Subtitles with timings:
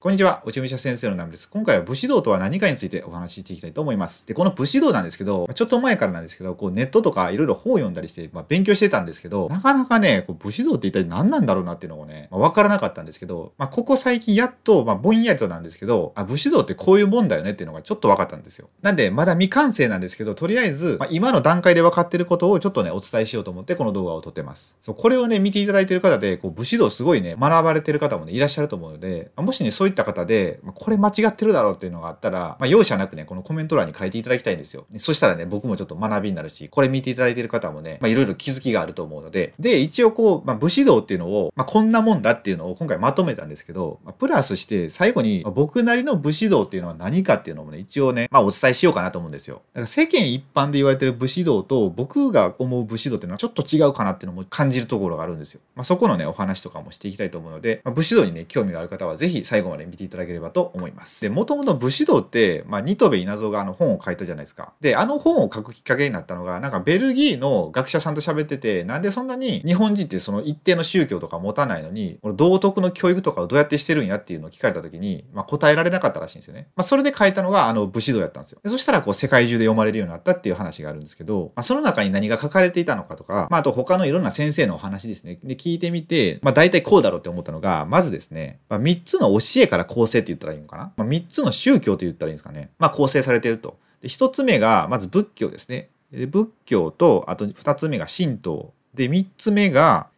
[0.00, 1.50] こんにちは、内海者先生のナムです。
[1.50, 4.24] 今回は武士道とは何かについてお話ししていきたいと思います。
[4.28, 18.68] で、この武士道なんですけど、ちょっと前からなんですけど、こうネットとかいろいろ本を読んだりして、まあ、勉強してたんですけど、なかなかね、こう武士道って一体何なんだろうなっていうのをね、まあ、わからなかったんですけど、まあ、ここ最近やっと、まあ、ぼんやりとなんですけど、あ、武士道ってこういうもんだよねっていうのがちょっと分かったんですよ。
[18.82, 24.76] なんで、まだ未完成なんですけど、とりあえず、まあ、今の段階で分かってることをちょっとね、お伝えしようと思ってこの動画を撮ってます。
[24.80, 34.86] そう、これをね、見ていただいてる方で、こう武士道すごいね、学ばれてる方もね、いらっしゃると思うので、もしね、そういった方で、まこれ間違ってるだろうっていうのがあったら、まあ、容赦なくね、このコメント欄に書いていただきたいんですよ。
[34.96, 49.62] そしたらね、僕もちょっと学びになるし、これ見ていただいてる方もね、まあ、いろいろ気づきがあると思うので、で、一応こう、まあ、武士道っていうのを、まあ、こんなもんだっていうのを今回まとめたんですけど、まあ、プラスして最後に、まあ僕なりの武士道っていうのは何かっていうのもね、一応ね、まあ、お伝えしようかなと思うんですよ。
[49.74, 55.60] だから世間一般で言われてる武士道と僕が思う武士道っていうのはちょっと違うかなっていうのも感じるところがあるんですよ。
[55.74, 61.20] まあ、そこのね、お話とかもしていきたいと思うので、まあ、武士道にね、興味がある方はぜひ最後まで見ていただければと思います。
[61.20, 64.72] で、もともと武士道って、まあ、ニトベ稲造があの本を書いたじゃないですか。
[64.80, 76.68] で、あの本を書くきっかけになったのが、なんかベルギーの学者さんと喋ってて、なんでそんなに日本人ってその一定の宗教とか持たないのに、この道徳の教育とかをどうやってしてるんやっていうのを聞かれた時に、まあ、答えられなかったらしいんですよね。
[76.76, 78.60] まあ、それで書いたのがあの武士道やったんですよ。
[78.62, 85.38] でそしたらこう世界中で読まれるようになったっていう話があるんですけど、まあ、その中に何が書かれていたのかとか、まあ、あと他のいろんな先生のお話ですね。
[85.42, 90.92] で、聞いてみて、まあ、大体こうだろうって思ったのが、まずですね、まあ、3つの教えから構成って言ったらいいのかな？
[90.96, 92.70] まあ、3つの宗教と言ったらいいんですかね。
[92.78, 93.78] まあ、構成されていると。
[94.02, 95.88] で、1つ目が、まず仏教ですね。
[96.10, 98.72] で仏教と、あと2つ目が神道。
[98.94, 100.08] で、3つ目が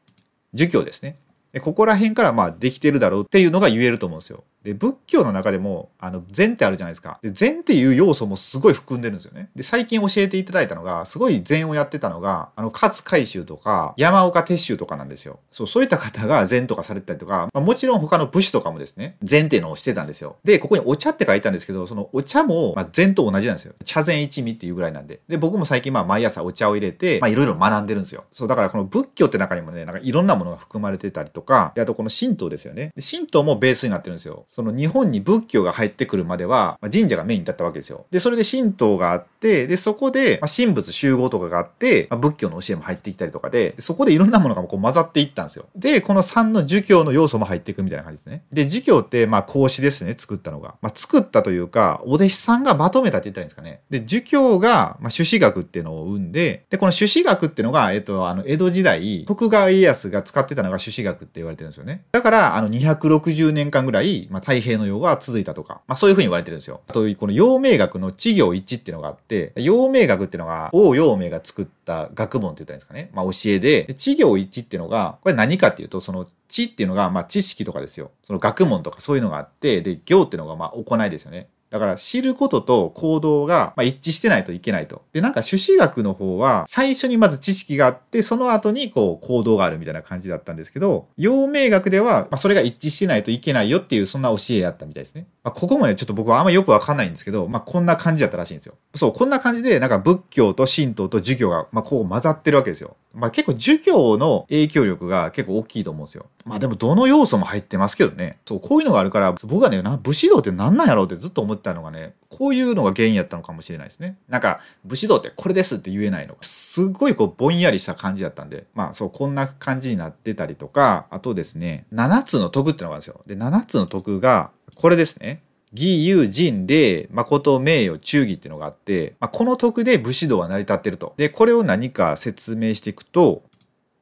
[0.55, 1.17] 儒教ですね。
[1.53, 4.45] でここら辺からまあできてるだろうっていうのが言えると思うんですよ。
[4.63, 7.19] で、仏教の中でも、あの、禅ってあるじゃないですか。
[7.23, 9.51] で、禅っていう要素もすごい含んでるんですよね。
[9.55, 15.39] で、最近教えていただいたのが、すごい禅をやってたのが、あの、勝海舟とか、山岡鉄舟とかなんですよ。
[15.51, 20.37] そう、そういった方が禅とかされてたりとか、まあ、もちろん他の武士とかもですね、禅っていうのをしてたんですよ。
[20.45, 23.75] で、ここにお茶って書いたんですけど、そのお茶も、まあ、禅と同じなんですよ。
[23.85, 25.21] 茶禅一味っていうぐらいなんで。
[25.29, 28.25] で、僕も最近まあ毎朝お茶を入れて、まあいろいろ学んでるんですよ。
[28.33, 32.93] そう、だからこの仏教って中にもね、なんかいろんなものが含まれてたりとか、であとこの神道ですよね。
[33.11, 34.45] 神道もベースになってるんですよ。
[34.51, 38.07] その日本に仏教が入ってくるまでは、まあ、神社がメインだったわけですよ。
[38.11, 45.67] で、それで神道があって、で、そこで、まあ、神仏集合とかがあって、まあ、仏教の教えも入ってきたりとかで、そこでいろんなものがこう混ざっていったんですよ。
[45.77, 48.43] で、この3の儒教の要素も入っていくみたいな感じですね。
[48.53, 50.75] で、儒教って、まあ、孔子ですね、作ったのが。
[50.83, 53.83] まあ、作ったというか、お弟子さんがまとめたって言ったらいいんですかね。
[53.89, 62.03] で、儒教が、まあ、朱子学っていうのを生んで、で、この朱子学っていうのが、えっと、あの、江戸時代、徳川家康が使ってたのが朱子学って言われてるんですよね。
[62.11, 66.81] だから、あの、260年間ぐらい、ま、太平の世が続いたとか、まあ、そういうふうに言われてるんですよ。
[66.89, 73.11] あと、この陽明学の稚行一っていうのがあって、陽明学っていうのが、王陽明が作った学問って言ったらいいんですかね。
[73.13, 78.11] まあ、教えで、で知行一っていうのが、これ何かっていうと、その、知っていうのが、まあ、知識とかですよ。
[78.25, 81.49] その学問とかそういうのがあって、で、行っていうのが、まあ、行いですよね。
[81.71, 85.03] だから知ることと行動がま一致してないといけないと。
[85.13, 95.27] で、なんか朱子学の方は最初にまず知識があって、その後にこう行動があるみたいな感じだったんですけど、陽明学ではまそれが一致してないといけないよっていうそんな教えやったみたいですね。
[95.45, 98.75] まあ、ここもね、ちょっと僕はあんまよくわかんないんですけど、まあこんな感じだったらしいんですよ。
[98.95, 102.97] そう、こんな感じでなんか仏教と神道と儒教がまあこう混ざってるわけですよ。
[103.13, 106.27] まあ結構儒教の影響力が結構大きいと思うんですよ。
[106.45, 108.39] まあでもどの要素も入ってますけどね。
[108.47, 114.17] そう、こういうのがあるから、僕はね、な武士道って何なんやろうってずっと思ってたのがね、こういうのが原因やったのかもしれないですね。
[114.29, 123.21] なんか、武士道ってこれですって言えないのが、すっごいこうぼんやりした感じだったんで、まあそう、こんな感じになってたりとか、あとですね、7つの徳ってのがあるんですよ。
[123.27, 125.43] で、7つの徳が、これですね。
[125.73, 131.15] 義、勇、仁、礼、誠、名誉、忠義っていうのがあって、まあ、この徳で武士道は成り立ってると。
[131.17, 133.43] で、これを何か説明していくと、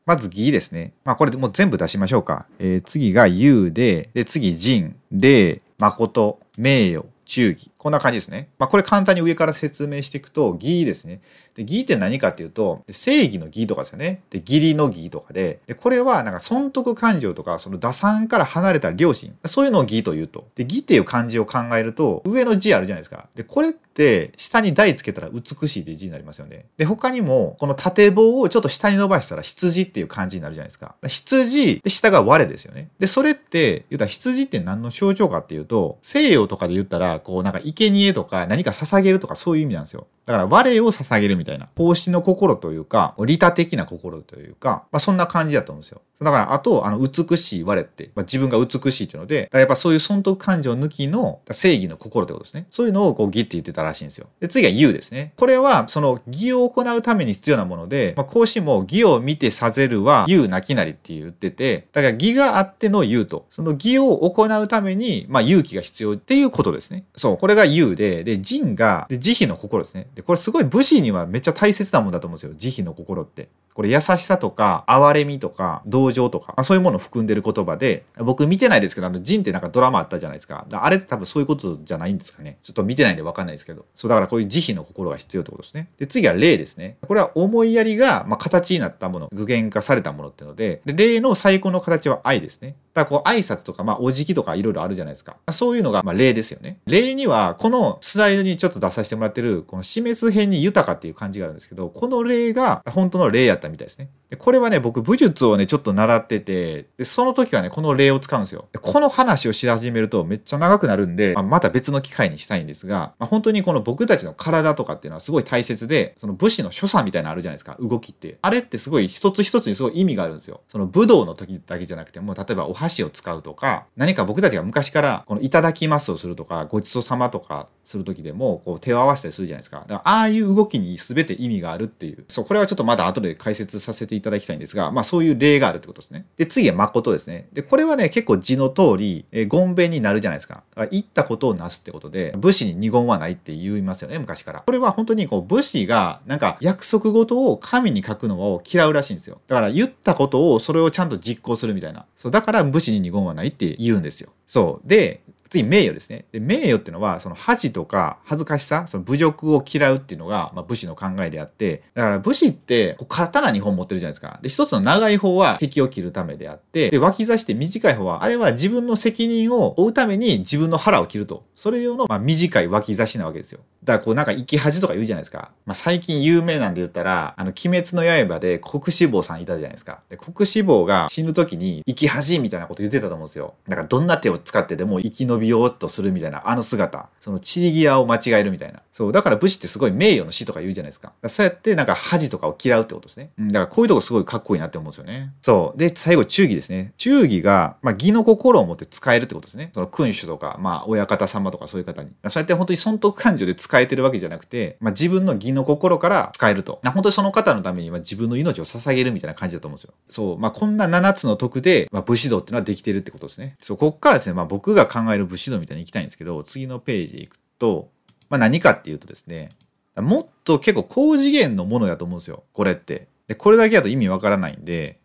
[0.09, 0.95] まず義ですね。
[1.05, 2.47] まあこれもう全部出しましょうか。
[2.59, 7.71] えー次が勇で、で次仁、礼、誠、名誉、忠義。
[7.89, 8.51] こんな感じですね。
[8.59, 11.23] まあこれ簡単に上から説明していくと、義ですね。
[11.55, 14.21] で、義って何かっていうと、正義の義とかですよね。
[14.29, 19.35] で、義理の義とかで、で、これはなんか損得感情とか、その打算から離れた良心。
[19.47, 20.47] そういうのを義と言うと。
[20.55, 23.27] で、義っていう漢字を考えると、上の字あるじゃないですか。
[23.35, 26.67] で、これって、下に台つけたら美しいって字になりますよね。
[26.77, 30.95] で、他にも、この縦棒をちょっと下に伸ばしたら羊っていう漢字になるじゃないですか。
[31.07, 32.91] 羊、で、下が我ですよね。
[32.99, 40.07] で、それって、言うたら羊って何の象徴かっていうと、西洋とかで言ったら、こうなんか生生贄とか何か捧げるとかそういう意味なんですよ。
[40.27, 46.03] だから我を捧げるみたいな奉仕の心というか利他的な心というか、まあ、そんな感じだと思うんですよ。
[46.21, 52.67] だからあとあの美しい我って、まあ、自分が美しいっていうのでやっぱそういう損得感情抜きの正義の心ってことですね。
[52.71, 54.27] そういうのをこう義って言ってたらしいんですよ。
[54.41, 55.33] で次は義ですね。
[55.37, 67.05] これはその義を行うために必要なもので、まあ、孔子も義を見てさせるは義なきなりって言っててだから義があっての義とその義を行うために、まあ、勇気が必要っていうことですね。
[67.17, 70.09] そうこれが義でで仁がで慈悲の心ですね。
[70.15, 72.55] でこれすごい武士にはめっちゃ大切なもんだと思うんですよ。
[72.57, 73.49] 慈悲の心って。
[73.79, 80.67] これ優しさとか、哀れみとか、同情とか、まあ、そういうものを含んでる言葉で、僕見てないですけど、あの、ジンってなんかドラマあったじゃないですか。
[80.69, 82.59] あれって多分そういうことじゃないんですかね。
[82.65, 83.87] ちょっと見てないんでわかんないですけど。
[83.95, 85.91] そう、だからこういう慈悲の心が必要ってことですね。
[85.97, 86.97] で、次は霊ですね。
[87.07, 92.75] これは思いやりが、まあ、形になったもの、具現化されたものっていうので、で霊の最高の形は愛ですね。
[92.99, 95.37] だこう挨拶とか、まあ、お辞儀とかいろいろあるじゃないですか。
[95.51, 96.81] そういうのが、まあ、霊ですよね。
[96.87, 104.11] 霊には、このスライドにちょっと出させてもらってる、この死滅編に豊かっていう感じがあるんですけど、この霊が本当の霊やったみたいですね。
[104.39, 108.69] これはね、僕武術をね、ちょっと習ってて、でその時はね、この霊を使うんですよ。
[108.81, 118.39] この話をし始めるとめっちゃ長くなるんで、まあ、また別の機会にしたいんですが、まあ、本当にこの僕たちの体とかっていうのはすごい大切で、その武士の所作みたいなのあるじゃないですか、動きって。
[118.43, 120.61] あれってすごい一つ一つにすごい意味があるんですよ。
[120.69, 129.85] その武道の時だけじゃなくても、例えばお箸箸を使うとか、何か僕たちが昔からこのいただきますをするとか、ごちそうさまとかする時でも、こう手を合わせたりするじゃないですか。
[129.87, 132.25] だからああいう動きに全て意味があるっていう。
[132.29, 136.27] そう、これはちょっとまだ後で解説させていただきたいんですが、まあそういう例があるってことですね。
[136.37, 137.49] で、次は誠ですね。
[137.53, 140.55] で、これはね、結構字の通り、えー、言弁になるじゃないですか。
[140.55, 144.61] だから言ったことをなすってことで、武士に二言はないって言いますよね、昔から。
[144.61, 149.41] これは本当にこう武士がなんか約束事を神に書くのを嫌うらしいんですよ。
[149.47, 152.05] だから言ったことをそれをちゃんと実行するみたいな。
[152.17, 154.31] そう、だから武士に二言はないって言うんですよ。
[154.47, 154.89] そう。
[154.89, 156.27] で、次、名誉ですね。
[156.33, 164.39] で名誉っていうのは、その恥とか恥ずかしさ、その侮辱を嫌うっていうのが、まあ、武士の考えであって、だから武士って、刀2本持ってるじゃないですか。
[164.43, 171.45] で、一つの長い方は敵を切るためであって、で、脇差して短い方は、あれは自分の責任を負うために自分の腹を切ると。
[171.55, 173.61] それ用の、まあ、短い脇差しなわけですよ。
[173.85, 175.51] だからこうなんか生き恥とか言うじゃないですか。
[175.67, 180.01] まあ、最近有名なんで言ったら、あの、鬼滅の刃で国志望さんいたじゃないですか。
[180.09, 183.55] で、国志望が死ぬ時に生き恥みたいなこと言ってたと思うんですよ。
[183.69, 187.09] だからどんな手を使ってでも生き延びようとするみたいな、あの姿。
[187.21, 188.81] その散り際を間違えるみたいな。
[188.93, 189.13] そう。
[189.13, 191.13] だから武士ってすごい名誉の死とか言うじゃないですか。
[191.23, 193.31] かそうやってなんか恥とかを嫌うってことですね。
[193.39, 193.49] うん。
[193.49, 195.33] だからこういうとこすごいかっこいいなって思うんですよね。
[195.43, 195.79] そう。
[195.79, 196.93] で、最後、忠義ですね。
[196.97, 199.71] 忠義が、まあ、義の心を持って使えるってことですね。
[199.75, 202.11] その君主とか、まあ、親方様とかそういう方に。
[202.29, 206.81] そうやって本当に損得感情で使えてるわけじゃなくて、まあ、自分の義の心から使えると。
[206.85, 209.95] 本当にその方のためには自分の命を捧げるみたいな感じだと思うんですよ。
[210.09, 210.39] そう。
[210.39, 213.57] まあ、こんな7つの徳で、まあ、武士道っていうのはできてるってことですね。
[213.61, 217.91] そう、こっからですね、まあ、僕が考える武士道みたいに行きたいんですけど、次のページ行くと、
[218.29, 219.51] まあ、何かっていうとですね、
[219.97, 222.45] もっと結構高次元のものだと思うんですよ。
[222.53, 223.09] これって。
[223.27, 224.99] で、これだけだと意味わからないんで、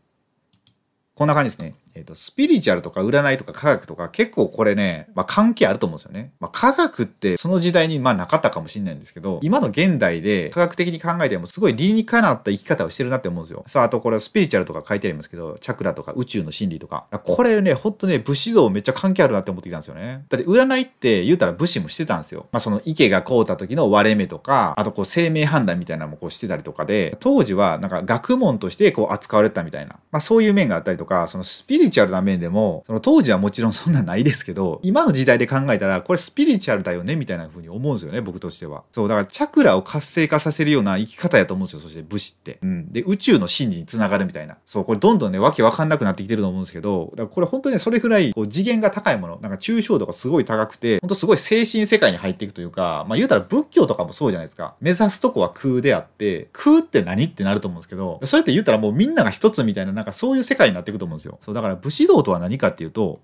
[1.16, 1.76] こんな感じですね。
[1.96, 6.32] えっ、と、スピリチュアルとか占いとか科学とか結構これね、まあ関係あると思うんですよね。
[6.40, 13.64] まあ科学ってその時代にまあなかったかもしれないんですけど、今の現代で科学的に考えてもすごい理にかなった生き方をしてるなって思うんですよ。
[13.68, 17.06] さあ、あとこれスピリチュアルとか書いてありますけど、チャクラとか宇宙の真理とか。
[17.24, 20.26] これね、ほんとね、武士道めっちゃ関係あるなって思ってきたんですよね。
[20.30, 22.48] だって占いって言うたら武士もしてたんですよ。
[22.52, 30.00] まあその池が凍った時の割れ目とか、あとこう生命判断みたいなのもこうしてたりとかで、当時はなんか学問としてこう扱われたみたいな。
[30.12, 38.84] まあそういう面があったりとか、そのスピリリチュアルな面でもその当時はもちろんそんなんないですけど、今の時代で考えたら、これスピリチュアルだよねみたいな風に思うんですよね、僕としては。
[38.92, 42.60] そう、だからチャクラを活性化させるような生き方やと思うんですよ、そして武士って。
[42.62, 42.92] うん。
[42.92, 44.58] で、宇宙の真理につながるみたいな。
[44.66, 54.76] そう、これどんどんね、わけわかんなくなってきてると思うんですけど、だからこれ本当に、それぐらいこう次元が高いもの、なんか抽象度がすごい高くて、ほんとすごい精神世界に入っていくというか、まあ言うたら仏教とかもそうじゃないですか。
[54.82, 61.40] 目指すとこは空であって、空って何ってなると思うんですけど、それって言ったらもうみんなが一つみたいな、なんかそういう世界になっていくと思うんですよ。
[61.42, 63.22] そう、だから武士道とは何かっていうと、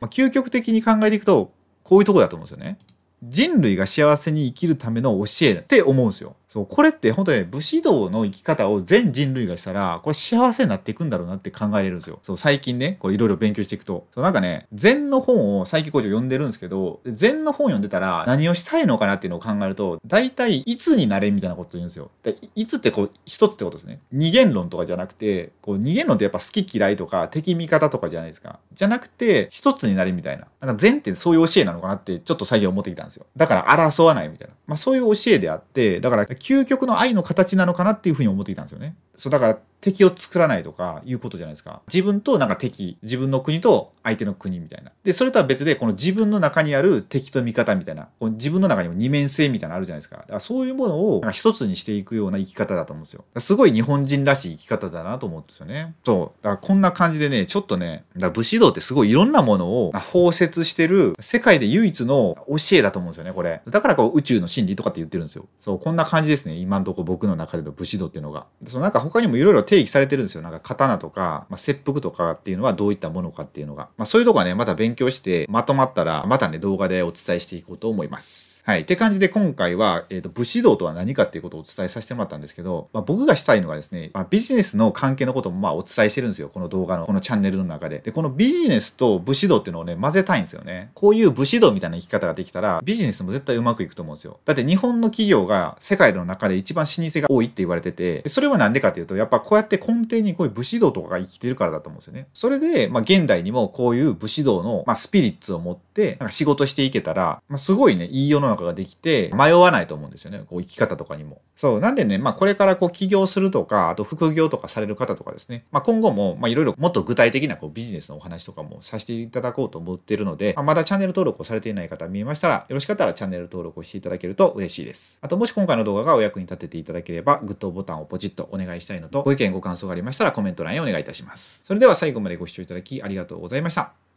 [0.00, 1.52] まあ、究極的に考えていくと、
[1.82, 2.78] こういうとこだと思うんですよね。
[3.22, 6.36] 人類が幸せに生きるための教えって思うんですよ。
[6.50, 12.18] そう、これって本当に武士道の生き方を全人類がしたら、これ幸せになっていくんだろうなって考えれるんですよ。
[12.22, 14.08] そう、最近ね、こういろいろ勉強していくと。
[14.12, 22.10] そう、なんかね、禅の本を最近こう読んでるんですけど、禅の本読んでたら何をしたいのかなっていうのを考えると、大体いつになれみたいなこと言うんですよ。
[22.24, 24.00] でいつってこう、一つってことですね。
[24.10, 28.58] 二元論とかじゃなくて、こう二元論ってやっぱ好き嫌いとか敵味方とかじゃないですか。
[28.72, 30.48] じゃなくて、一つになれみたいな。
[30.60, 33.26] なんか禅ってそういう教えなのかなってちょっと最近思ってきたんですよ。
[33.36, 34.54] だから争わないみたいな。
[34.66, 38.96] まあそういう教えであって、だから究極の愛の形なのかなっていうふうに思っていたんですよね。
[39.20, 41.80] そう、だから敵を作らないとかいうことじゃないですか。
[41.92, 44.92] 自分となんか敵、自分の国と相手の国みたいな。
[45.04, 50.16] で、それとは別で、この自分の中にある敵と味方みたいな、この自分の中にも二面性みたいなのあるじゃないですか。
[50.16, 53.24] だからそういうものをなんか一つにしていくような生き方だと思うんですよ。
[53.38, 55.94] すごい日本人らしい生き方だなと思うんですよね。
[56.04, 56.44] そう。
[56.44, 63.62] だからこんな感じでね、ちょっとね、だ武士道ってすごいいろんなものを包摂してる世界で唯一の教えだと思うんですよね、これ。
[63.68, 65.46] だからこう宇宙の真理とかって言ってるんですよ。
[65.58, 66.54] そう、こんな感じですね。
[66.54, 68.46] 今のとこ僕の中での武士道っていうのが。
[68.66, 70.42] そのなんか他にもいろいろ定義されてるんですよ。
[70.42, 73.88] なんか刀とか、まあ、切腹とかっていうのはどういったものかっていうのが。
[73.96, 78.59] まあそういうとこはね、また勉強してまとまったら、またね、動画でお伝えしていこうと思います。
[78.62, 78.82] はい。
[78.82, 86.50] って感じで今回は、えっ、ー、と、武士道とは何かっていうことをお伝えさせてもらったんですけど、まあ、僕がしたいのがですね、まあ、ビジネスの関係のこともまあお伝えしてるんですよ。
[86.50, 88.00] この動画の、このチャンネルの中で。
[88.00, 90.90] で、このビジネスと武士道っていうのをね、混ぜたいんですよね。
[90.94, 94.38] こういう武士道みたいな生き方ができたら、ビジネスも絶対うまくいくと思うんですよ。
[94.44, 102.28] だって日本の企業が世界の中で一番老舗が多いって言われてて、それはなんでかっていうと、やっぱこうやって根底にこういう武士道とかが生きてるからだと思うんですよね。
[102.34, 110.42] それで、まあ現代にもこういう武士道の、まあ、スピリッツを持って、なんか仕事していけたら、まあ、すごいね、いい世の中ができて、迷わないと思うんですよね。
[110.46, 111.40] こう生き方とかにも。
[111.56, 111.80] そう。
[111.80, 115.64] なんでね、まあこれからこう起業するとか、あと副業とかされる方とかですね。
[115.70, 125.18] まあ今後も、まあいろいろもっと具体的なこうビジネスのお話とかもさせていただこうと思っているので、まあ、まだチャンネル登録をされていない方見えましたら、よろしかったらチャンネル登録をしていただけると嬉しいです。
[125.20, 131.62] あともし今回の動画がお役に立てていただければ、グッドボタンをポチッとお願いしたいのと、ご意見ご感想がありましたらコメント欄へお願いいたします。
[131.64, 134.09] それでは最後までご視聴いただきありがとうございました。